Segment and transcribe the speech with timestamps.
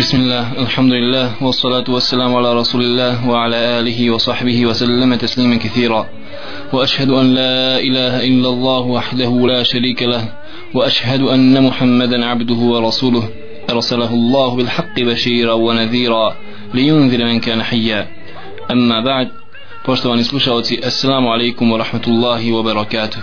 [0.00, 6.06] بسم الله الحمد لله والصلاة والسلام على رسول الله وعلى آله وصحبه وسلم تسليما كثيرا
[6.72, 10.24] وأشهد أن لا إله إلا الله وحده لا شريك له
[10.74, 13.28] وأشهد أن محمدا عبده ورسوله
[13.70, 16.36] أرسله الله بالحق بشيرا ونذيرا
[16.74, 18.08] لينذر من كان حيا
[18.70, 19.28] أما بعد
[19.84, 23.18] poštovani slušalci assalamu alaikum wa rahmatullahi wa barakatuh.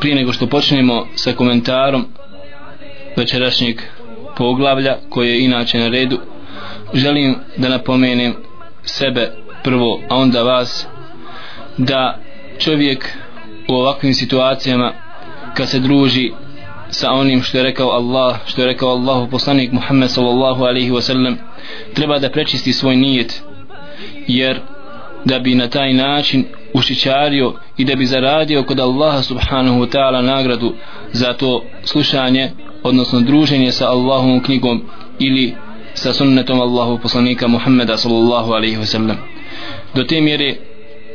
[0.00, 2.06] Prije nego što počnemo sa komentarom
[3.16, 3.82] večerašnjeg
[4.36, 6.18] poglavlja koje je inače na redu
[6.94, 8.34] želim da napomenem
[8.82, 9.32] sebe
[9.64, 10.86] prvo a onda vas
[11.78, 12.18] da
[12.58, 13.16] čovjek
[13.68, 14.92] u ovakvim situacijama
[15.54, 16.30] kad se druži
[16.90, 21.36] sa onim što je rekao Allah što je rekao Allahu poslanik Muhammed sallallahu alaihi wasallam
[21.94, 23.42] treba da prečisti svoj nijet
[24.26, 24.60] jer
[25.24, 30.20] da bi na taj način ušićario i da bi zaradio kod Allaha subhanahu wa ta'ala
[30.22, 30.74] nagradu
[31.12, 32.50] za to slušanje
[32.82, 34.82] odnosno druženje sa Allahovom knjigom
[35.18, 35.54] ili
[35.94, 39.16] sa sunnetom Allahu poslanika Muhammeda sallallahu alaihi ve sellem
[39.94, 40.54] do te mjere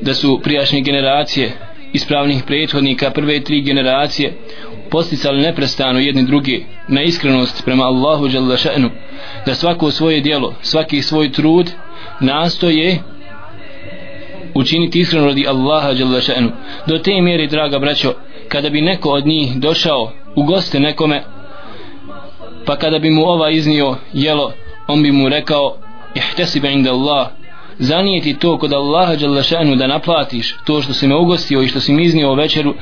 [0.02, 1.52] da su prijašnje generacije
[1.94, 4.34] ispravnih prethodnika prve tri generacije
[4.90, 8.90] posticali neprestano jedni drugi na iskrenost prema Allahu jalla še'nu
[9.46, 11.72] da svako svoje dijelo svaki svoj trud
[12.20, 13.00] nastoje
[14.54, 16.50] učiniti iskreno radi Allaha jalla še'nu.
[16.88, 18.14] Do te mjere draga braćo
[18.48, 21.24] kada bi neko od njih došao u goste nekome
[22.68, 24.52] pa kada bi mu ova iznio jelo
[24.88, 25.78] on bi mu rekao
[26.16, 27.28] ihtesib inda Allah
[27.80, 31.94] zanijeti to kod Allaha Đalešanu da naplatiš to što si me ugostio i što si
[31.94, 32.74] mi iznio večeru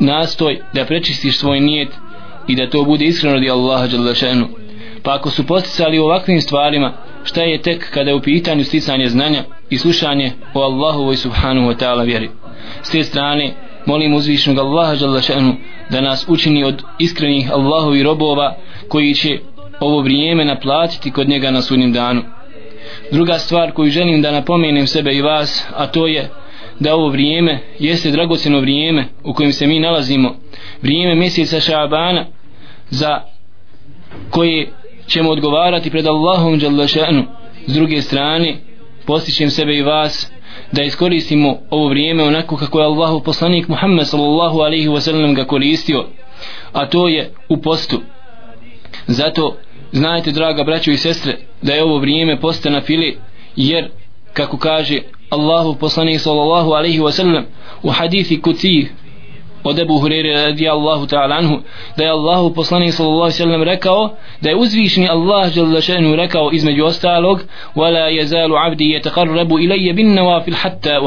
[0.00, 1.88] nastoj da prečistiš svoj nijet
[2.48, 4.48] i da to bude iskreno radi Allaha Đalešanu
[5.02, 6.92] pa ako su posticali ovakvim stvarima
[7.24, 11.68] šta je tek kada je u pitanju sticanje znanja i slušanje o Allahu i subhanahu
[11.68, 12.30] wa ta'ala vjeri?
[12.82, 13.54] S te strane
[13.86, 15.54] molim uzvišnog Allaha Đalešanu
[15.90, 18.56] da nas učini od iskrenih Allahovi robova
[18.88, 19.38] koji će
[19.80, 22.22] ovo vrijeme naplatiti kod njega na sudnjem danu.
[23.12, 26.30] Druga stvar koju želim da napomenem sebe i vas a to je
[26.80, 30.36] da ovo vrijeme jeste dragoceno vrijeme u kojem se mi nalazimo.
[30.82, 32.26] Vrijeme mjeseca Šabana
[32.90, 33.20] za
[34.30, 34.68] koje
[35.06, 37.24] ćemo odgovarati pred Allahom Đalešanu.
[37.66, 38.56] S druge strane
[39.06, 40.32] postićem sebe i vas
[40.72, 46.06] da iskoristimo ovo vrijeme onako kako je Allahu poslanik Muhammed sallallahu alaihi wasallam ga koristio
[46.72, 48.00] a to je u postu
[49.08, 49.56] zato
[49.92, 53.18] znajte draga braćo i sestre da je ovo vrijeme posta na fili
[53.56, 53.88] jer
[54.32, 57.42] kako kaže Allahu poslanik sallallahu alaihi wasallam
[57.82, 58.86] u hadithi kuci
[59.68, 61.56] od Ebu Hurere radi Allahu ta'ala anhu
[61.96, 66.84] da je Allahu poslanik sallallahu sallam rekao da je uzvišni Allah jalla še'nu rekao između
[66.84, 67.40] ostalog
[67.74, 71.00] wala يَزَالُ abdi yataqarrabu ilayya bin nawafil hatta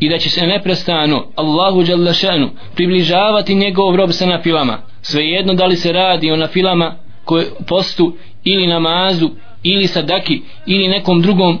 [0.00, 4.78] i da će se neprestano Allahu jalla še'nu približavati njegov rob sa nafilama.
[5.02, 6.94] Svejedno da li se radi o nafilama
[7.24, 9.30] koje postu ili namazu
[9.62, 11.58] ili sadaki ili nekom drugom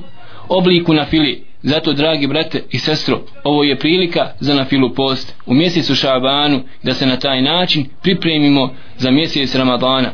[0.48, 5.34] obliku na fili zato dragi brate i sestro ovo je prilika za na filu post
[5.46, 10.10] u mjesecu Šabanu da se na taj način pripremimo za mjesec Ramadana.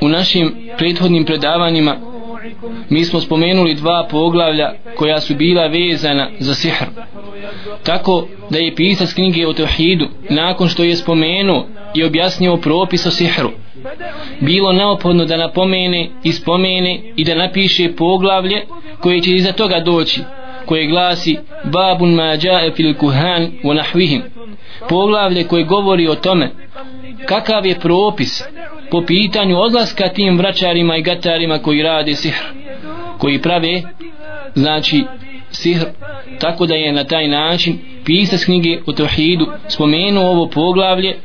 [0.00, 1.96] U našim prethodnim predavanjima
[2.88, 6.86] mi smo spomenuli dva poglavlja koja su bila vezana za sihr.
[7.82, 13.10] Tako da je pisac knjige o Tevhidu nakon što je spomenuo i objasnio propis o
[13.10, 13.50] sihru
[14.40, 18.64] bilo neophodno da napomene i spomene i da napiše poglavlje
[19.02, 20.20] koje će iza toga doći
[20.66, 24.22] koje glasi babun ma jae fil kuhan wa nahvihim
[24.88, 26.50] poglavlje koje govori o tome
[27.26, 28.42] kakav je propis
[28.90, 32.44] po pitanju odlaska tim vraćarima i gatarima koji rade sihr
[33.18, 33.82] koji prave
[34.54, 35.04] znači
[35.50, 35.84] sihr
[36.38, 41.16] tako da je na taj način pisac knjige o Tohidu spomenuo ovo poglavlje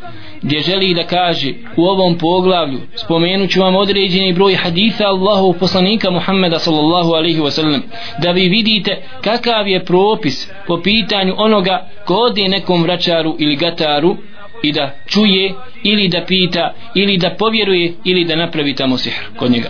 [0.41, 6.11] gdje želi da kaže u ovom poglavlju spomenut ću vam određeni broj haditha Allahu poslanika
[6.11, 7.81] Muhammeda sallallahu alaihi wasallam
[8.21, 14.17] da vi vidite kakav je propis po pitanju onoga ko ode nekom vraćaru ili gataru
[14.63, 15.53] i da čuje
[15.83, 19.69] ili da pita ili da povjeruje ili da napravi tamo sihr kod njega.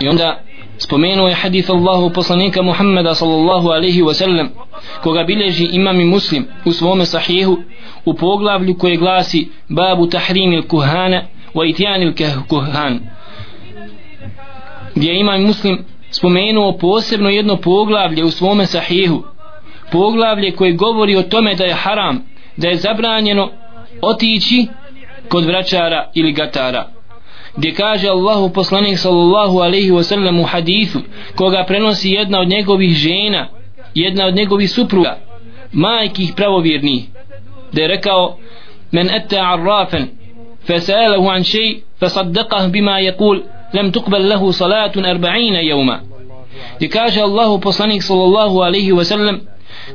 [0.00, 0.40] I onda
[0.80, 4.48] spomenuo je hadith Allahu poslanika Muhammeda sallallahu alaihi wasallam
[5.02, 7.58] koga bilježi imam i muslim u svome sahihu
[8.04, 11.22] u poglavlju koje glasi babu tahrimil kuhana
[11.54, 12.12] wa itjanil
[12.48, 13.00] kuhan
[14.94, 19.22] gdje imam muslim spomenuo posebno jedno poglavlje u svome sahihu
[19.92, 22.22] poglavlje koje govori o tome da je haram
[22.56, 23.50] da je zabranjeno
[24.02, 24.66] otići
[25.28, 26.99] kod vraćara ili gatara
[27.57, 30.99] gdje kaže Allahu poslanik sallallahu alaihi wasallam u hadithu
[31.35, 33.47] koga prenosi jedna od njegovih žena
[33.93, 35.17] jedna od njegovih supruga
[35.71, 37.03] majkih pravovjernih
[37.71, 38.37] da je rekao
[38.91, 40.07] men ete arrafen
[40.67, 43.41] fasalahu an šej fasaddaqah bima yaqul
[43.73, 45.99] لم تقبل له صلاة أربعين يوما
[46.79, 49.39] i kaže Allahu poslanik sallallahu alaihi wa sallam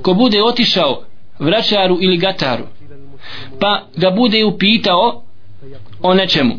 [0.03, 1.03] ko bude otišao
[1.39, 2.65] vraćaru ili gataru
[3.61, 5.23] pa ga bude upitao
[6.03, 6.55] o nečemu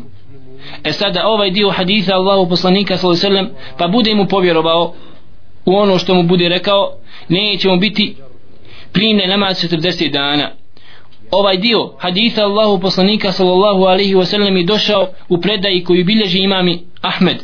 [0.83, 4.93] e sada ovaj dio haditha Allahu poslanika sallallahu alejhi ve sellem pa bude mu povjerovao
[5.65, 6.91] u ono što mu bude rekao
[7.29, 8.15] neće mu biti
[8.91, 10.51] primne namaz 40 dana.
[11.31, 16.39] Ovaj dio haditha Allahu poslanika sallallahu alaihi ve sellem je došao u predaji koju bilježi
[16.39, 17.37] imami Ahmed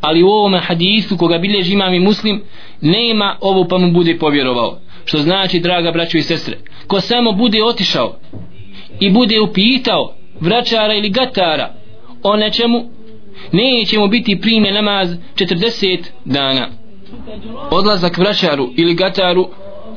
[0.00, 2.42] ali u ovom hadisu koga bilježi imam i muslim
[2.80, 4.78] nema ovo pa mu bude povjerovao.
[5.04, 6.56] Što znači draga braćo i sestre
[6.86, 8.16] ko samo bude otišao
[9.00, 11.74] i bude upitao vraćara ili gatara
[12.24, 12.84] o nečemu
[13.52, 16.68] neće mu biti prime namaz 40 dana.
[17.70, 19.48] Odlazak vraćaru ili gataru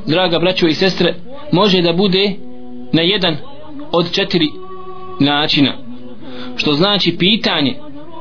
[0.06, 1.16] draga braćo i sestre
[1.52, 2.34] može da bude
[2.94, 3.38] na jedan
[3.92, 4.48] od četiri
[5.20, 5.74] načina.
[6.56, 7.76] Što znači pitanje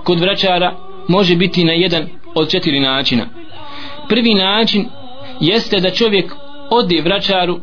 [0.05, 0.76] kod vraćara
[1.08, 3.26] može biti na jedan od četiri načina.
[4.08, 4.88] Prvi način
[5.41, 6.32] jeste da čovjek
[6.70, 7.61] ode vraćaru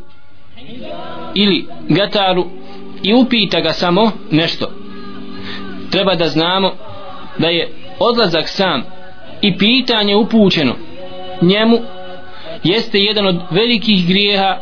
[1.35, 2.45] ili gataru
[3.03, 4.82] i upita ga samo nešto
[5.93, 6.71] treba da znamo
[7.37, 7.69] da je
[7.99, 8.83] odlazak sam
[9.41, 10.75] i pitanje upućeno
[11.41, 11.77] njemu
[12.63, 14.57] jeste jedan od velikih grijeha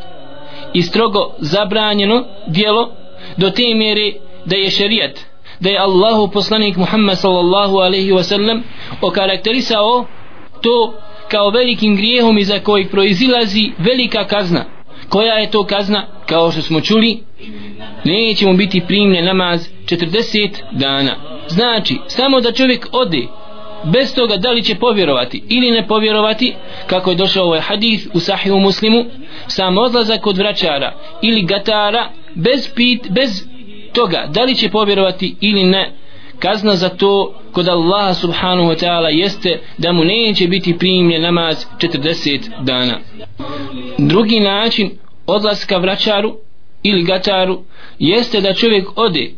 [0.74, 2.92] i strogo zabranjeno dijelo
[3.38, 4.14] do te mjere
[4.46, 5.20] da je šerijat
[5.60, 8.62] da je Allahu poslanik Muhammed sallallahu alaihi wasallam
[9.02, 10.06] okarakterisao
[10.62, 10.94] to
[11.28, 14.66] kao velikim grijehom iza kojeg proizilazi velika kazna.
[15.10, 16.08] Koja je to kazna?
[16.26, 17.24] Kao što smo čuli
[18.04, 21.16] nećemo biti primljen namaz 40 dana.
[21.48, 23.28] Znači samo da čovjek ode
[23.84, 26.56] bez toga da li će povjerovati ili ne povjerovati
[26.88, 29.06] kako je došao ovaj hadith u sahiju muslimu
[29.48, 33.48] sam odlazak od vraćara ili gatara bez, pit, bez
[33.94, 35.92] toga da li će povjerovati ili ne
[36.40, 41.66] kazna za to kod Allaha subhanahu wa ta'ala jeste da mu neće biti primljen namaz
[41.78, 43.00] 40 dana.
[43.98, 44.92] Drugi način
[45.28, 46.36] odlaska vraćaru
[46.84, 47.60] ili gataru
[48.00, 49.32] jeste da čovjek ode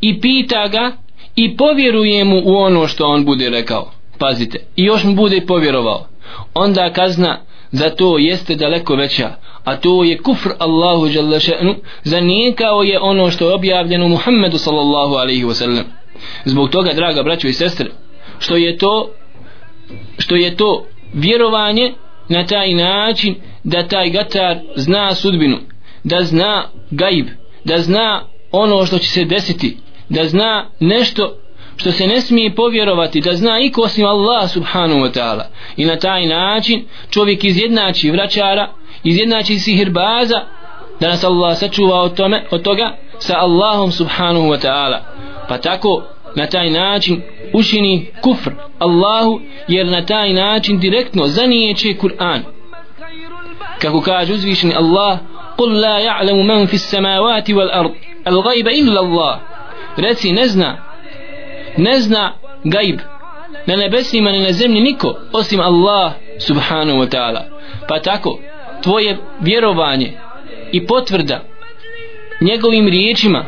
[0.00, 0.92] i pita ga
[1.36, 3.90] i povjeruje mu u ono što on bude rekao.
[4.18, 6.06] Pazite i još mu bude povjerovao.
[6.54, 7.40] Onda kazna
[7.70, 9.34] za to jeste daleko veća
[9.66, 11.74] a to je kufr Allahu jalla še'nu
[12.04, 15.84] zanijekao je ono što je objavljeno Muhammedu sallallahu alaihi wasallam.
[16.44, 17.90] Zbog toga draga braćo i sestre
[18.38, 19.10] što je to
[20.18, 21.92] što je to vjerovanje
[22.28, 23.34] na taj način
[23.64, 25.58] da taj gatar zna sudbinu
[26.06, 27.26] da zna gaib
[27.64, 29.76] da zna ono što će se desiti
[30.08, 31.36] da zna nešto
[31.76, 35.42] što se ne smije povjerovati da zna iko osim Allah subhanahu wa ta'ala.
[35.76, 38.68] I na taj način čovjek izjednači vraćara
[39.04, 40.40] izjednači sihirbaza
[41.00, 44.98] da nas Allah sačuva od, tome, od toga sa Allahom subhanahu wa ta'ala.
[45.48, 46.02] Pa tako
[46.34, 52.40] na taj način učini kufr Allahu jer na taj način direktno zanijeće Kur'an.
[53.78, 55.18] Kako kaže uzvišeni Allah
[55.57, 57.91] قل لا يعلم من في السماوات والأرض
[58.27, 59.39] الغيب إلا الله
[59.97, 60.77] reci ne zna
[61.77, 62.33] ne zna
[62.65, 62.99] gaib
[63.67, 67.41] na nebesima ni na zemlji niko osim Allah subhanahu wa ta'ala
[67.87, 68.39] pa tako
[68.81, 70.13] tvoje vjerovanje
[70.71, 71.43] i potvrda
[72.41, 73.45] njegovim riječima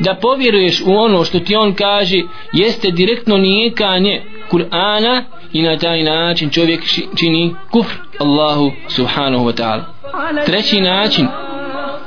[0.00, 2.22] da povjeruješ u ono što ti on kaže
[2.52, 5.22] jeste direktno nijekanje Kur'ana
[5.52, 6.80] i na taj način čovjek
[7.16, 9.82] čini kufr Allahu subhanahu wa ta'ala
[10.46, 11.28] treći način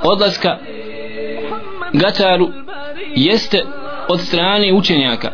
[0.02, 0.58] odlaska
[1.92, 2.50] gataru
[3.16, 3.62] jeste
[4.08, 5.32] od strane učenjaka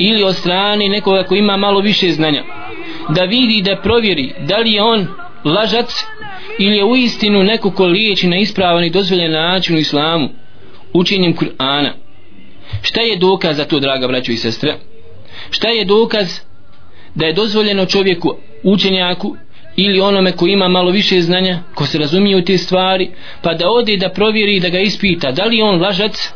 [0.00, 2.42] ili od strane nekoga ko ima malo više znanja
[3.08, 5.06] da vidi da provjeri da li je on
[5.44, 6.04] lažac
[6.58, 10.28] ili je u istinu neko ko liječi na ispravan i dozvoljen način u islamu
[10.92, 11.90] učenjem Kur'ana.
[12.82, 14.76] Šta je dokaz za to draga braćo i sestre?
[15.50, 16.40] Šta je dokaz
[17.14, 19.36] da je dozvoljeno čovjeku učenjaku
[19.76, 23.10] ili onome ko ima malo više znanja ko se razumije u te stvari
[23.42, 26.32] pa da ode da provjeri da ga ispita da li je on lažac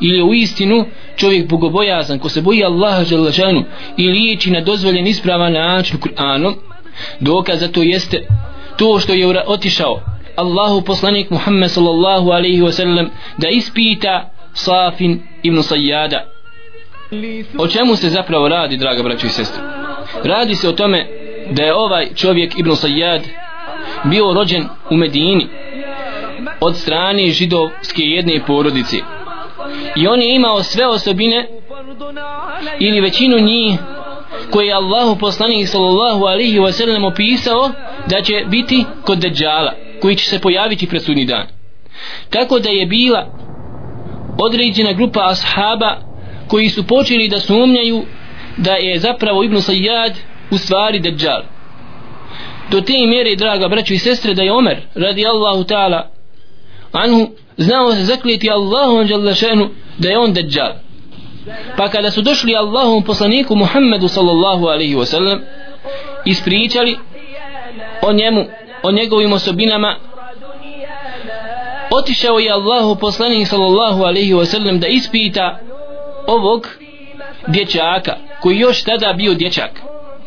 [0.00, 0.84] ili u istinu
[1.16, 3.64] čovjek bogobojazan ko se boji Allaha želešanu
[3.96, 6.54] i liječi na dozvoljen ispravan način Kur'anom.
[7.20, 8.26] Dokaz za to jeste
[8.78, 10.00] to što je otišao
[10.36, 16.26] Allahu poslanik Muhammed sallallahu alaihi wasallam da ispita Safin ibn Sajjada
[17.58, 19.62] o čemu se zapravo radi draga braćo i sestre?
[20.24, 21.06] Radi se o tome
[21.50, 23.20] da je ovaj čovjek ibn Sayyad
[24.04, 25.46] bio rođen u Medini
[26.60, 28.96] od strane židovske jedne porodice.
[29.96, 31.48] I on je imao sve osobine
[32.80, 33.78] ili većinu njih
[34.50, 37.70] koje je Allahu poslanik sallallahu alihi wasallam opisao
[38.06, 39.72] da će biti kod Dejjala
[40.02, 41.46] koji će se pojaviti pred sudni dan.
[42.30, 43.26] Tako da je bila
[44.38, 45.96] određena grupa ashaba
[46.48, 48.02] koji su počeli da sumnjaju
[48.56, 50.12] da je zapravo Ibn Sayyad
[50.50, 51.42] u stvari Dejjal
[52.70, 56.02] do te mjere draga braćo i sestre da je Omer radi Allahu ta'ala
[56.92, 60.72] anhu znao se zaklijeti Allahom šenu da je on Dejjal
[61.76, 65.40] pa kada su došli Allahom poslaniku Muhammedu sallallahu alaihi wasallam
[66.24, 66.98] ispričali
[68.02, 68.44] o njemu
[68.82, 69.96] o njegovim osobinama
[71.90, 75.58] otišao je Allahu poslanik sallallahu alaihi wasallam da ispita
[76.26, 76.68] ovog
[77.46, 79.70] dječaka koji još tada bio dječak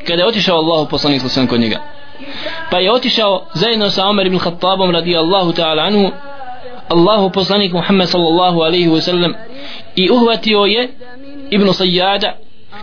[0.07, 1.79] kada je otišao Allahu poslanik sallallahu kod njega.
[2.71, 6.11] Pa je otišao zajedno sa Omer ibn Khattabom radi Allahu ta'ala anhu.
[6.89, 9.33] Allahu poslanik Muhammed sallallahu alaihi wasallam
[9.95, 10.89] i uhvatio je
[11.49, 12.31] Ibn Sayyada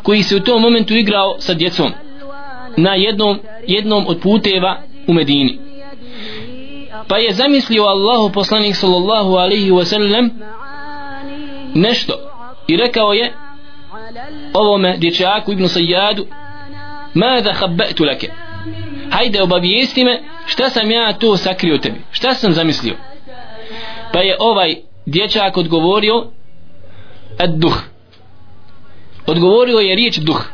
[0.03, 1.93] koji se u tom momentu igrao sa djecom
[2.77, 5.59] na jednom, jednom od puteva u Medini.
[7.09, 10.31] Pa je zamislio Allahu poslanik sallallahu alaihi wasallam
[11.75, 12.15] nešto
[12.67, 13.33] i rekao je
[14.55, 16.25] ovome dječaku Ibn Sayyadu
[17.17, 18.31] mada habbetu lake
[19.11, 22.01] hajde obavijesti me šta sam ja to sakrio tebi.
[22.11, 22.95] Šta sam zamislio?
[24.13, 26.27] Pa je ovaj dječak odgovorio
[27.39, 27.83] ad duh
[29.27, 30.45] odgovorio je riječ duh.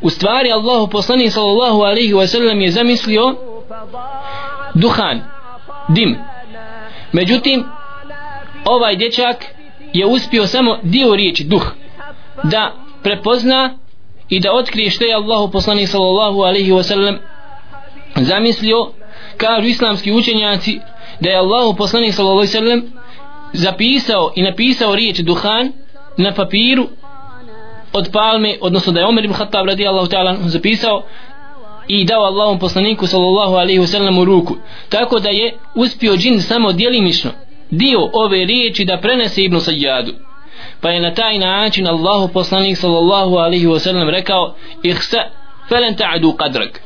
[0.00, 3.34] U stvari Allahu poslanik sallallahu alaihi wasallam je zamislio
[4.74, 5.22] duhan
[5.88, 6.18] dim.
[7.12, 7.64] Međutim
[8.64, 9.44] ovaj dječak
[9.92, 11.72] je uspio samo dio riječi duh
[12.42, 12.72] da
[13.02, 13.78] prepozna
[14.28, 17.18] i da otkrije što je Allahu poslanik sallallahu alaihi wasallam
[18.16, 18.90] zamislio
[19.36, 20.80] kažu islamski učenjaci
[21.20, 22.82] da je Allahu poslanik sallallahu alaihi wasallam
[23.52, 25.72] zapisao i napisao riječ duhan
[26.16, 26.86] na papiru
[27.92, 31.02] od palme, odnosno da je Omer ibn Khattab radijallahu ta'ala zapisao
[31.88, 34.56] i dao Allahom poslaniku sallallahu alaihi wasallam u ruku.
[34.88, 37.30] Tako da je uspio džin samo dijelimično
[37.70, 40.12] dio ove riječi da prenese Ibnu Sajjadu
[40.84, 45.22] pa je na taj način Allahu poslanik sallallahu alaihi wasallam rekao ihsa
[45.68, 46.80] felen ta'adu qadrak.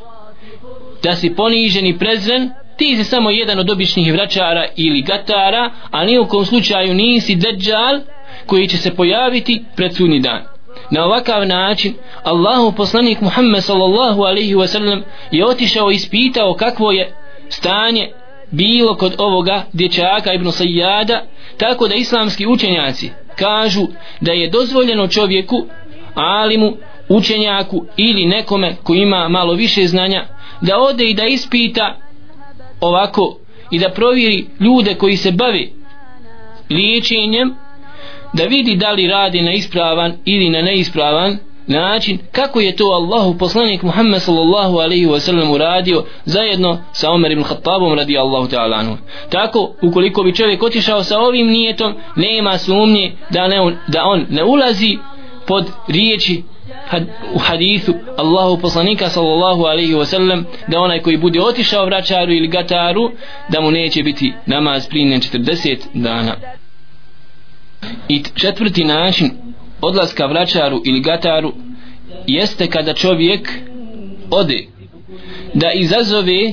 [1.02, 6.04] Da si ponižen i prezren ti si samo jedan od običnih vraćara ili gatara a
[6.04, 8.00] nijekom slučaju nisi deđal
[8.46, 10.42] koji će se pojaviti pred sudni dan.
[10.90, 16.92] Na ovakav način Allahu poslanik Muhammed sallallahu alaihi wa sallam je otišao i ispitao kakvo
[16.92, 17.12] je
[17.48, 18.10] stanje
[18.50, 21.20] bilo kod ovoga dječaka Ibn Sayyada
[21.56, 23.86] tako da islamski učenjaci kažu
[24.20, 25.66] da je dozvoljeno čovjeku
[26.14, 26.76] alimu,
[27.08, 30.24] učenjaku ili nekome ko ima malo više znanja
[30.60, 31.96] da ode i da ispita
[32.80, 33.38] ovako
[33.70, 35.66] i da provjeri ljude koji se bave
[36.70, 37.54] liječenjem
[38.32, 41.38] da vidi da li radi na ispravan ili na neispravan
[41.68, 47.44] način kako je to Allahu poslanik Muhammed sallallahu alaihi wasallam uradio zajedno sa Omer ibn
[47.44, 48.96] Khattabom radi Allahu ta'ala anhu.
[49.30, 54.44] Tako ukoliko bi čovjek otišao sa ovim nijetom nema sumnje da, ne, da on ne
[54.44, 54.98] ulazi
[55.46, 56.42] pod riječi
[56.86, 57.02] had,
[57.34, 63.10] u hadithu Allahu poslanika sallallahu alaihi wasallam da onaj koji bude otišao vraćaru ili gataru
[63.48, 66.34] da mu neće biti namaz prinjen 40 dana.
[68.08, 69.30] I četvrti način
[69.80, 71.52] odlaska vraćaru ili gataru
[72.26, 73.48] jeste kada čovjek
[74.30, 74.66] ode
[75.54, 76.52] da izazove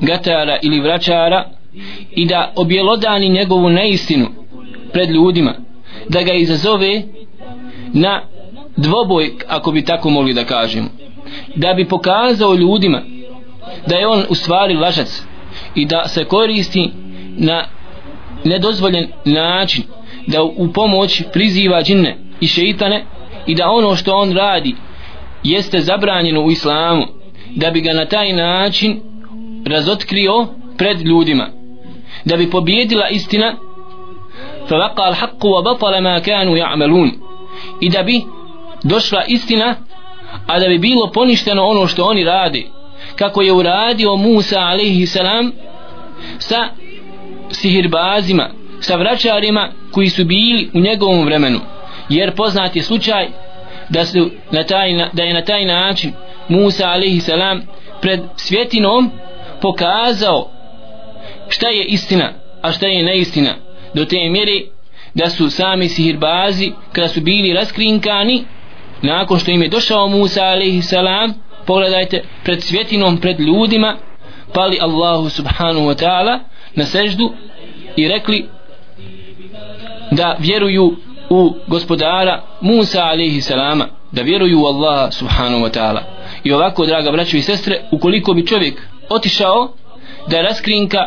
[0.00, 1.50] gatara ili vraćara
[2.10, 4.26] i da objelodani njegovu neistinu
[4.92, 5.54] pred ljudima
[6.08, 7.02] da ga izazove
[7.92, 8.22] na
[8.76, 10.88] dvoboj ako bi tako mogli da kažemo
[11.54, 13.02] da bi pokazao ljudima
[13.86, 15.22] da je on u stvari lažac
[15.74, 16.90] i da se koristi
[17.36, 17.64] na
[18.44, 19.82] nedozvoljen način
[20.26, 23.05] da u pomoć priziva džinne i šeitane
[23.47, 24.75] i da ono što on radi
[25.43, 27.05] jeste zabranjeno u islamu
[27.55, 28.99] da bi ga na taj način
[29.65, 31.47] razotkrio pred ljudima
[32.25, 33.55] da bi pobjedila istina
[34.69, 37.11] فوقع الحق وبطل ما كانوا يعملون
[37.81, 38.21] i da bi
[38.83, 39.75] došla istina
[40.47, 42.63] a da bi bilo poništeno ono što oni rade
[43.15, 45.51] kako je uradio Musa alaihi salam
[46.39, 46.67] sa
[47.51, 48.49] sihirbazima
[48.79, 51.59] sa vraćarima koji su bili u njegovom vremenu
[52.08, 53.28] jer poznati slučaj
[53.88, 56.12] da su na taj, da je na taj način
[56.48, 57.62] Musa alaihi salam
[58.00, 59.10] pred svjetinom
[59.60, 60.50] pokazao
[61.48, 62.32] šta je istina
[62.62, 63.54] a šta je neistina.
[63.94, 64.60] Do te mjere
[65.14, 68.44] da su sami sihirbazi kada su bili raskrinkani
[69.02, 71.34] nakon što im je došao Musa alaihi salam
[71.66, 73.96] pogledajte pred svjetinom pred ljudima
[74.54, 76.38] pali Allahu subhanahu wa ta'ala
[76.74, 77.32] na seždu
[77.96, 78.48] i rekli
[80.10, 80.96] da vjeruju
[81.30, 86.00] u gospodara Musa alaihi salama da vjeruju u Allaha subhanahu wa ta'ala.
[86.44, 89.72] I ovako draga braćo i sestre ukoliko bi čovjek otišao
[90.28, 90.98] da raskrinka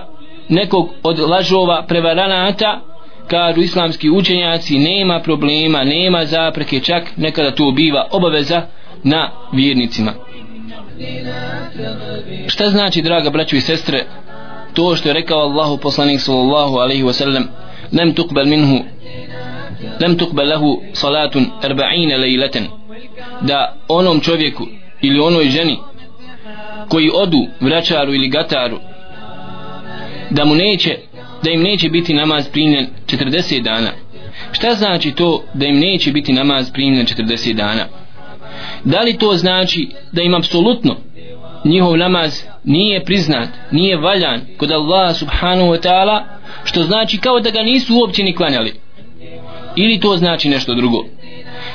[0.50, 2.82] nekog od lažova prevaranata
[3.28, 8.62] kažu islamski učenjaci nema problema nema zapreke čak nekada to biva obaveza
[9.04, 10.14] na vjernicima.
[12.48, 14.06] Šta znači draga braćo i sestre
[14.74, 17.48] to što je rekao Allahu poslanik sallallahu alaihi wa sallam
[17.92, 18.80] nem tukbel minhu
[20.02, 22.68] lem tukbel lehu salatun erba'ine lejleten.
[23.42, 24.68] Da onom čovjeku
[25.02, 25.78] ili onoj ženi
[26.90, 28.80] koji odu vraćaru ili gataru
[30.30, 30.98] da mu neće
[31.44, 33.92] da im neće biti namaz primljen 40 dana.
[34.52, 37.86] Šta znači to da im neće biti namaz primljen 40 dana?
[38.84, 40.96] Da li to znači da im apsolutno
[41.66, 46.24] njihov namaz nije priznat nije valjan kod Allaha subhanahu wa ta'ala
[46.64, 48.74] što znači kao da ga nisu uopće ni klanjali?
[49.80, 51.06] Ili to znači nešto drugo?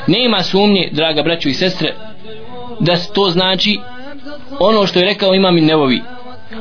[0.06, 1.94] Nema sumnje draga braćo i sestre
[2.80, 3.78] da to znači
[4.60, 6.02] ono što je rekao imam i nevovi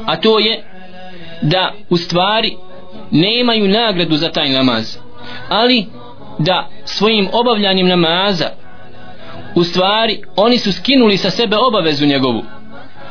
[0.06, 0.64] a to je
[1.42, 2.56] da u stvari
[3.12, 4.98] nemaju nagradu za taj namaz
[5.50, 5.86] ali
[6.40, 8.50] da svojim obavljanjem namaza
[9.56, 12.44] u stvari oni su skinuli sa sebe obavezu njegovu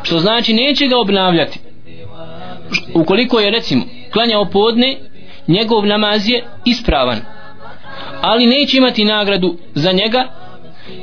[0.03, 1.59] što znači neće ga obnavljati.
[2.95, 4.99] Ukoliko je recimo klanjao podne
[5.47, 7.21] njegov namaz je ispravan
[8.23, 10.29] ali neće imati nagradu za njega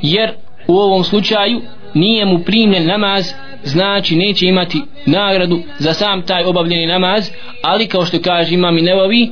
[0.02, 0.30] jer
[0.66, 1.60] u ovom slučaju
[1.94, 3.32] nije mu primljen namaz
[3.64, 7.30] znači neće imati nagradu za sam taj obavljeni namaz.
[7.62, 9.30] Ali kao što kaže imam i nevovi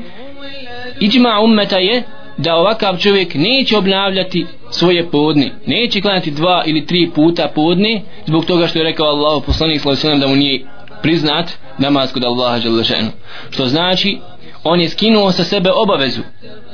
[1.01, 2.03] iđma ummeta je
[2.37, 5.51] da ovakav čovjek neće obnavljati svoje podne.
[5.67, 10.21] Neće klanjati dva ili tri puta podne zbog toga što je rekao Allah poslanik sallallahu
[10.21, 10.67] da mu nije
[11.03, 13.09] priznat namaz kod Allaha želešenu
[13.51, 14.19] što znači
[14.65, 16.23] on je skinuo sa sebe obavezu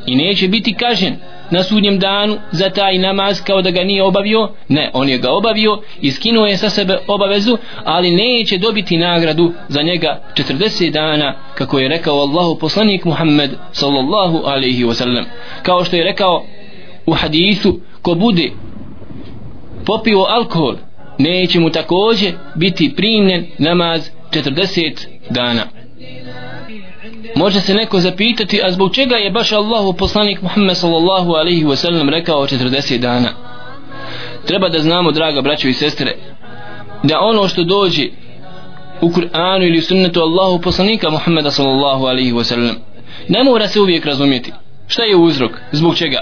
[0.07, 1.17] i neće biti kažen
[1.51, 4.49] na sudnjem danu za taj namaz kao da ga nije obavio.
[4.69, 9.53] Ne, on je ga obavio i skinuo je sa sebe obavezu ali neće dobiti nagradu
[9.69, 15.25] za njega 40 dana kako je rekao Allahu poslanik Muhammed sallallahu alaihi wasallam.
[15.63, 16.45] Kao što je rekao
[17.07, 18.51] u hadisu ko bude
[19.87, 20.77] popio alkohol
[21.19, 24.93] neće mu također biti primljen namaz 40
[25.31, 25.63] dana
[27.35, 31.77] može se neko zapitati a zbog čega je baš Allahu poslanik Muhammed sallallahu alaihi wa
[31.77, 33.29] sallam rekao 40 dana?
[34.47, 36.17] Treba da znamo draga braćo i sestre
[37.03, 38.09] da ono što dođe
[39.01, 42.77] u Kur'anu ili u sunnetu Allahu poslanika Muhammeda sallallahu alaihi wa sallam
[43.29, 44.53] ne mora se uvijek razumjeti.
[44.87, 46.19] Šta je uzrok, zbog čega?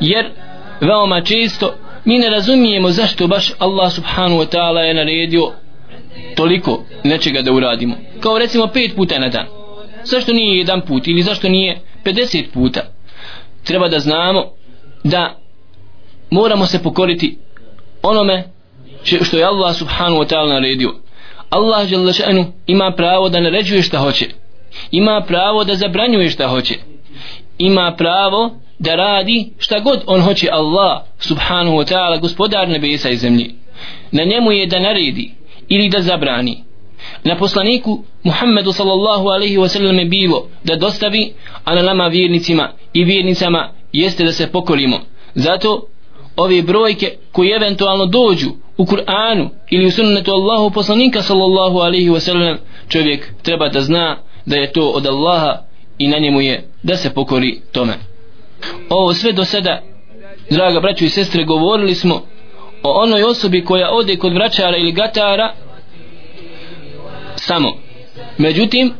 [0.00, 0.30] Jer
[0.80, 5.52] veoma često mi ne razumijemo zašto baš Allah subhanahu wa ta'ala je naredio
[6.36, 7.96] toliko nečega da uradimo.
[8.20, 9.46] Kao recimo pet puta na dan
[10.04, 12.80] zašto nije jedan put ili zašto nije 50 puta?
[13.64, 14.44] Treba da znamo
[15.04, 15.38] da
[16.30, 17.38] moramo se pokoriti
[18.02, 18.44] onome
[19.22, 20.94] što je Allah subhanahu wa ta'ala naredio.
[21.50, 24.26] Allah šanu ima pravo da naređuje šta hoće.
[24.90, 26.74] Ima pravo da zabranjuje šta hoće.
[27.58, 30.48] Ima pravo da radi šta god on hoće.
[30.52, 33.54] Allah subhanahu wa ta'ala gospodar nebesa i zemlji
[34.12, 35.34] na njemu je da naredi
[35.68, 36.64] ili da zabrani
[37.24, 41.32] na poslaniku Muhammedu sallallahu alaihi wa sallam je bilo da dostavi
[41.64, 45.00] a na nama vjernicima i vjernicama jeste da se pokolimo.
[45.34, 45.86] Zato
[46.36, 52.20] ove brojke koje eventualno dođu u Kur'anu ili u sunnetu Allahu poslanika sallallahu alaihi wa
[52.20, 52.56] sallam
[52.88, 55.62] čovjek treba da zna da je to od Allaha
[55.98, 57.92] i na njemu je da se pokori tome.
[58.90, 59.82] Ovo sve do sada
[60.50, 62.14] draga braćo i sestre govorili smo
[62.82, 65.54] o onoj osobi koja ode kod vraćara ili gatara
[67.46, 67.72] samo.
[68.38, 68.92] Međutim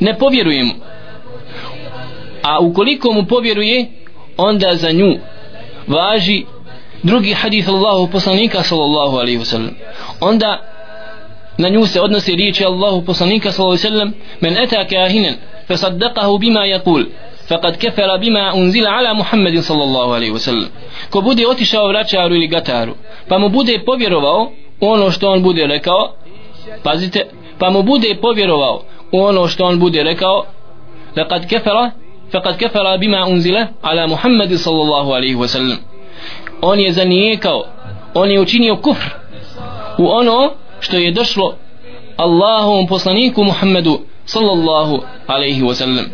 [0.00, 0.74] ne povjerujemo
[2.46, 3.86] a ukoliko mu povjeruje
[4.36, 5.18] onda za nju
[5.86, 6.44] važi
[7.02, 9.70] drugi hadith Allahu poslanika sallallahu alaihi wasallam.
[10.20, 10.62] Onda
[11.58, 15.34] na nju se odnosi riječi Allahu poslanika sallallahu alaihi wasallam men eta kahinan
[15.68, 17.04] fasaddaqahu bima yaqul
[17.48, 20.68] faqad kafara bima unzila ala Muhammedin sallallahu alaihi wasallam.
[21.10, 22.94] Ko bude otišao vraćaru ili gataru
[23.28, 26.14] pa mu bude povjerovao ono što on bude rekao
[26.82, 27.26] pazite
[27.58, 30.44] pa mu bude povjerovao u ono što on bude rekao
[31.16, 31.90] faqad kafara
[32.32, 35.78] faqad kafara bima unzila ala Muhammad sallallahu alaihi wa sallam.
[36.62, 37.64] On je zanijekao
[38.14, 39.10] on je učinio kufr
[39.98, 41.54] u ono što je došlo
[42.16, 46.04] Allahovom poslaniku Muhammedu sallallahu alaihi wa sallam.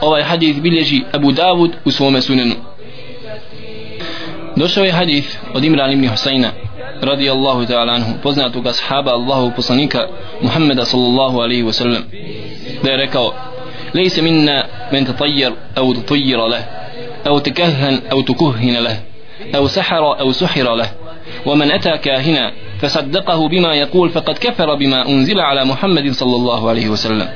[0.00, 2.54] Ovaj hadith bilježi Abu Davud u svome sunenu.
[4.56, 6.48] Došao je hadith od Imran ibn Husayna
[7.02, 10.08] radi Allahu ta'ala anhu poznatog ashaba Allahu poslanika
[10.42, 12.04] Muhammeda sallallahu alaihi wa sallam
[12.82, 13.32] da je rekao
[13.94, 16.64] ليس منا من تطير أو تطير له
[17.26, 18.96] أو تكهن أو تكهن له
[19.56, 20.90] أو سحر أو سحر له
[21.46, 26.88] ومن أتى كاهنا فصدقه بما يقول فقد كفر بما أنزل على محمد صلى الله عليه
[26.88, 27.28] وسلم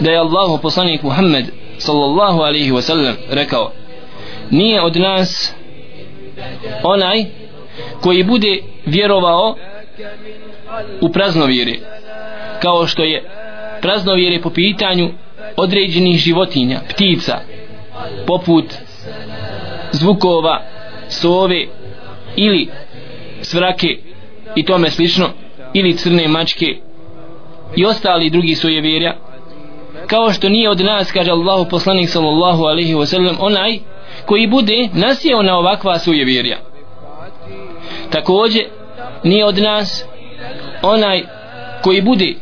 [0.00, 1.46] da je Allah poslanik Muhammed
[1.78, 3.72] sallallahu alaihi wasallam rekao
[4.50, 5.54] nije od nas
[6.82, 7.24] onaj
[8.02, 9.56] koji bude vjerovao
[11.00, 11.72] u praznovjere
[12.62, 13.30] kao što je
[13.80, 15.10] praznovjere po pitanju
[15.56, 17.38] određenih životinja, ptica
[18.26, 18.64] poput
[19.92, 20.62] zvukova
[21.08, 21.66] sove
[22.36, 22.68] ili
[23.40, 23.98] svrake
[24.56, 25.28] i tome slično
[25.74, 26.66] ili crne mačke
[27.76, 29.16] i ostali drugi sujevjerja
[30.06, 33.78] kao što nije od nas kaže Allahu poslanik sallallahu alaihi wasallam onaj
[34.26, 36.71] koji bude nasjeo na ovakva sujevjerja
[38.12, 38.60] takođe
[39.24, 40.04] nije od nas
[40.82, 41.22] onaj
[41.82, 42.34] koji bude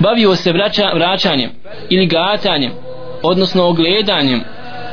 [0.00, 1.50] bavio se vraća, vraćanjem
[1.90, 2.72] ili gatanjem
[3.22, 4.42] odnosno ogledanjem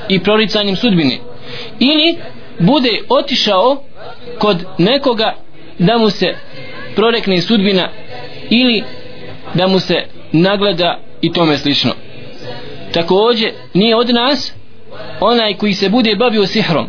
[0.10, 1.18] i proricanjem sudbine.
[1.80, 2.18] Ili
[2.60, 3.84] bude otišao
[4.40, 5.36] kod nekoga
[5.80, 6.36] da mu se
[6.96, 7.90] prorekne sudbina
[8.50, 8.84] ili
[9.54, 9.96] da mu se
[10.32, 11.92] nagleda i tome slično.
[12.94, 14.54] Također nije od nas
[15.20, 16.88] onaj koji se bude bavio sihrom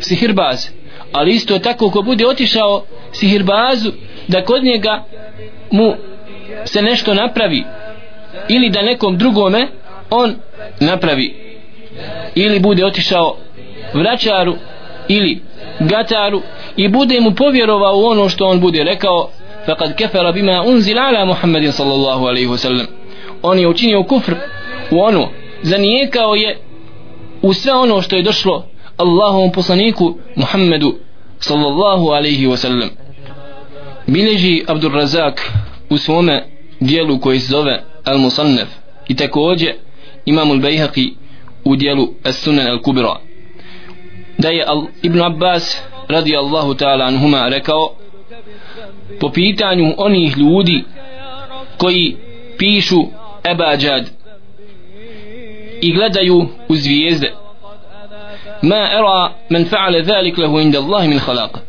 [0.00, 0.68] sihirbaz
[1.16, 3.92] ali isto tako ko bude otišao sihirbazu
[4.28, 5.04] da kod njega
[5.70, 5.94] mu
[6.64, 7.64] se nešto napravi
[8.48, 9.68] ili da nekom drugome
[10.10, 10.34] on
[10.80, 11.34] napravi.
[12.34, 13.36] Ili bude otišao
[13.94, 14.54] vraćaru
[15.08, 15.40] ili
[15.80, 16.42] gataru
[16.76, 19.30] i bude mu povjerovao u ono što on bude rekao
[19.66, 22.86] faqad kafara bima unzila ala Muhammedin sallallahu alaihi wasallam
[23.42, 24.34] on je učinio kufr
[24.90, 25.28] u ono
[25.62, 26.58] zanijekao je
[27.42, 30.98] u sve ono što je došlo Allahovom poslaniku Muhammedu
[31.38, 32.88] sallallahu alaihi wasallam
[34.06, 35.52] bileži Abdur Razak
[35.90, 36.44] u svome
[36.80, 38.68] dijelu koji se zove Al Musannef
[39.08, 39.74] i također
[40.24, 41.12] Imam Al Bejhaqi
[41.64, 43.16] u dijelu As Sunan Al Kubra
[44.38, 47.94] da je Al Ibn Abbas radi Allahu ta'ala anhuma rekao
[49.20, 50.84] po pitanju onih ljudi
[51.76, 52.16] koji
[52.58, 53.04] pišu
[53.44, 54.10] Ebadžad
[55.80, 57.32] i gledaju u zvijezde
[58.62, 61.60] ma era men fa'ale zalik lehu inda Allahi min halaka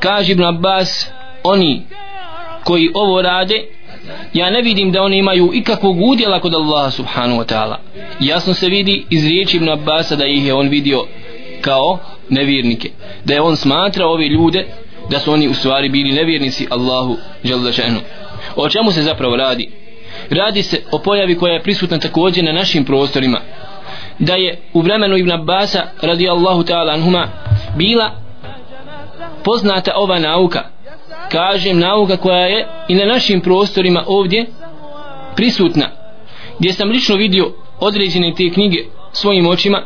[0.00, 1.10] kaže Ibn Abbas
[1.44, 1.82] oni
[2.64, 3.64] koji ovo rade
[4.32, 7.76] ja ne vidim da oni imaju ikakvog udjela kod Allaha subhanahu wa ta'ala.
[8.20, 11.06] Jasno se vidi iz riječi Ibn Abbasa da ih je on vidio
[11.60, 11.98] kao
[12.28, 12.90] nevjernike.
[13.24, 14.66] Da je on smatra ove ljude
[15.10, 18.00] da su oni u stvari bili nevjernici Allahu želdašenu
[18.56, 19.68] o čemu se zapravo radi?
[20.30, 23.40] Radi se o pojavi koja je prisutna također na našim prostorima
[24.18, 27.28] da je u vremenu Ibn Abbasa radijallahu ta'ala anhuma
[27.76, 28.10] bila
[29.44, 30.64] poznata ova nauka.
[31.30, 34.46] Kažem nauka koja je i na našim prostorima ovdje
[35.36, 35.88] prisutna
[36.58, 38.78] gdje sam lično vidio određene te knjige
[39.12, 39.82] svojim očima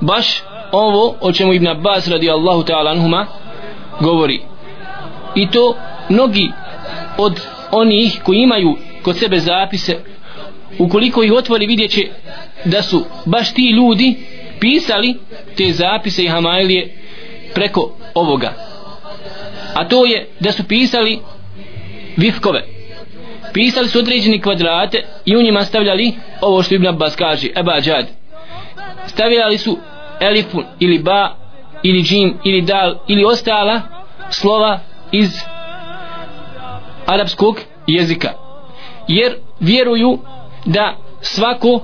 [0.00, 3.26] baš ovo o čemu Ibn Abbas radijallahu ta'ala anhuma
[4.00, 4.40] govori.
[5.34, 5.74] I to
[6.08, 6.52] mnogi
[7.18, 9.96] od onih koji imaju kod sebe zapise
[10.78, 12.08] ukoliko ih otvori vidjet će
[12.64, 14.16] da su baš ti ljudi
[14.60, 15.18] pisali
[15.56, 16.96] te zapise i hamailije
[17.54, 18.52] preko ovoga.
[19.74, 21.20] A to je da su pisali
[22.16, 22.64] vifkove.
[23.52, 28.06] Pisali su određeni kvadrate i u njima stavljali ovo što Ibn Abbas kaže Eba Džad.
[29.06, 29.78] Stavljali su
[30.20, 31.36] elifun ili ba
[31.82, 33.80] ili džim ili dal ili ostala
[34.30, 34.80] slova
[35.12, 35.30] iz
[37.06, 38.32] arapskog jezika.
[39.08, 40.18] Jer vjeruju
[40.64, 41.80] da svako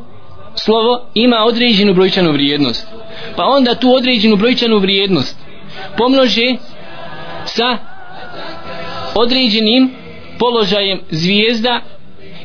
[0.58, 2.86] slovo ima određenu brojčanu vrijednost.
[3.36, 5.36] Pa onda tu određenu brojčanu vrijednost
[5.96, 6.56] pomnože
[7.44, 7.78] sa
[9.14, 9.90] određenim
[10.38, 11.80] položajem zvijezda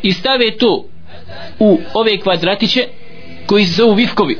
[0.02, 0.86] i stave to
[1.60, 2.88] u ove kvadratiće
[3.45, 4.38] koji se zovu vifkovi.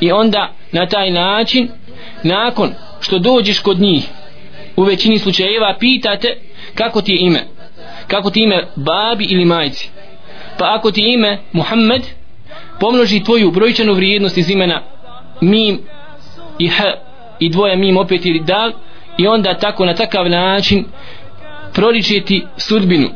[0.00, 1.68] I onda na taj način
[2.22, 4.04] nakon što dođeš kod njih
[4.76, 6.36] u većini slučajeva pitate
[6.74, 7.44] kako ti je ime.
[8.06, 9.90] Kako ti ime babi ili majci.
[10.58, 12.02] Pa ako ti ime Muhammed
[12.80, 14.82] pomnoži tvoju brojčanu vrijednost iz imena
[15.40, 15.80] mim
[16.58, 16.84] i h
[17.38, 18.72] i dvoje mim opet ili dal
[19.18, 20.84] i onda tako na takav način
[21.74, 23.08] proričeti sudbinu.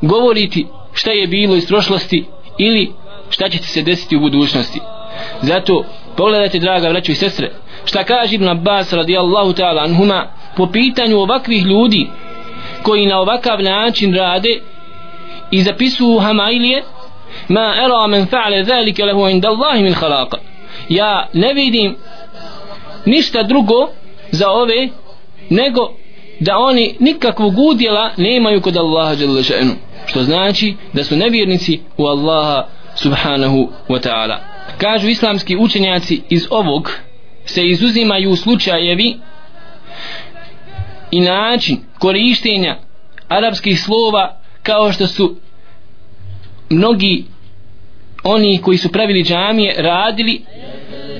[0.00, 2.24] Govoriti šta je bilo iz prošlosti
[2.58, 2.92] ili
[3.30, 4.80] šta će ti se desiti u budućnosti.
[5.42, 5.84] Zato
[6.16, 7.50] pogledajte draga braćo i sestre
[7.84, 12.08] šta kaže Ibn Abbas radijallahu ta'ala anhuma po pitanju ovakvih ljudi
[12.82, 14.60] koji na ovakav način rade
[15.50, 16.82] i zapisuju hamailije
[17.48, 20.38] ma era men fa'ale zalike lehu inda Allahi min halaka
[20.88, 21.96] ja ne vidim
[23.04, 23.88] ništa drugo
[24.30, 24.88] za ove
[25.50, 25.92] nego
[26.40, 29.72] da oni nikakvog udjela nemaju kod Allaha Đalešenu
[30.06, 34.36] što znači da su nevjernici u Allaha subhanahu wa ta'ala.
[34.78, 36.90] Kažu islamski učenjaci iz ovog
[37.44, 39.16] se izuzimaju slučajevi
[41.10, 42.76] i način korištenja
[43.28, 45.36] arapskih slova kao što su
[46.74, 47.24] mnogi
[48.22, 50.40] oni koji su pravili džamije radili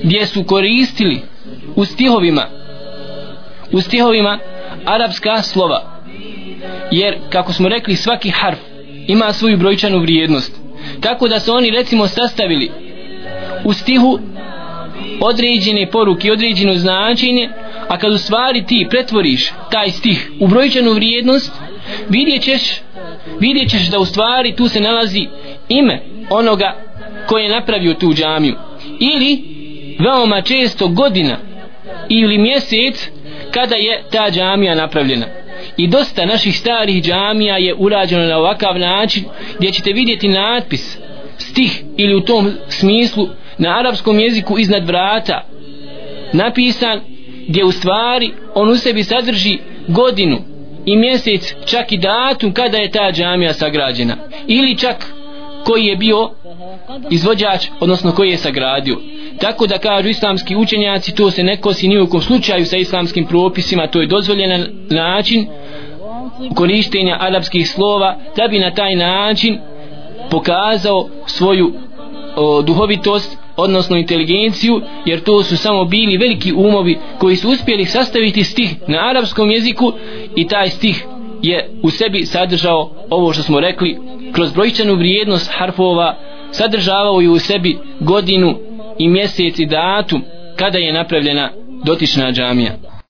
[0.03, 1.21] gdje su koristili
[1.75, 2.47] u stihovima
[3.71, 4.39] u stihovima
[4.85, 6.01] arapska slova.
[6.91, 8.59] Jer kako smo rekli svaki harf
[9.07, 10.59] ima svoju brojčanu vrijednost.
[11.01, 12.71] Tako da su oni recimo sastavili
[13.63, 14.19] u stihu
[15.21, 17.49] određene poruke određeno značenje
[17.87, 21.51] a kad u stvari ti pretvoriš taj stih u brojčanu vrijednost
[22.09, 22.61] vidjet ćeš
[23.39, 25.27] vidjet ćeš da u stvari tu se nalazi
[25.69, 26.75] ime onoga
[27.27, 28.55] koji je napravio tu džamiju.
[28.99, 29.43] Ili
[29.99, 31.37] veoma često godina
[32.09, 33.09] ili mjesec
[33.51, 35.25] kada je ta džamija napravljena.
[35.77, 39.23] I dosta naših starih džamija je urađeno na ovakav način
[39.57, 40.97] gdje ćete vidjeti natpis
[41.37, 45.47] stih ili u tom smislu na arapskom jeziku iznad vrata.
[46.33, 47.01] Napisan
[47.47, 50.37] gdje u stvari on u sebi sadrži godinu
[50.85, 54.17] i mjesec čak i datum kada je ta džamija sagrađena.
[54.47, 55.14] Ili čak
[55.65, 56.29] koji je bio
[57.09, 58.97] izvođač odnosno koji je sagradio.
[59.39, 63.25] Tako da kažu islamski učenjaci to se ne kosi ni u kom slučaju sa islamskim
[63.25, 65.47] propisima to je dozvoljen način
[66.55, 69.59] korištenja arapskih slova da bi na taj način
[70.29, 71.73] pokazao svoju
[72.35, 78.43] o, duhovitost odnosno inteligenciju jer to su samo bili veliki umovi koji su uspjeli sastaviti
[78.43, 79.93] stih na arapskom jeziku
[80.35, 81.05] i taj stih
[81.41, 83.97] je u sebi sadržao ovo što smo rekli
[84.35, 86.15] kroz brojčanu vrijednost harfova
[86.51, 88.55] sadržavao je u sebi godinu
[88.99, 90.23] i mjesec i datum
[90.55, 91.49] kada je napravljena
[91.83, 92.71] dotična džamija.